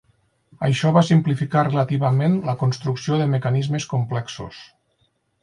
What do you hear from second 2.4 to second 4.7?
la construcció de mecanismes complexos.